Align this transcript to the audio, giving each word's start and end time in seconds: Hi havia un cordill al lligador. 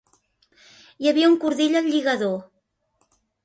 Hi 1.03 1.11
havia 1.11 1.29
un 1.33 1.37
cordill 1.45 1.79
al 1.85 1.93
lligador. 1.93 2.35